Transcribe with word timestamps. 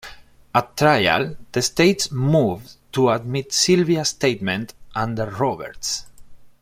At 0.55 0.75
trial, 0.77 1.37
the 1.51 1.61
state 1.61 2.11
moved 2.11 2.73
to 2.93 3.11
admit 3.11 3.53
Sylvia's 3.53 4.09
statement 4.09 4.73
under 4.95 5.27
"Roberts". 5.29 6.07